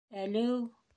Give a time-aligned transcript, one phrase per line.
[0.21, 0.63] —Әлеү-ү...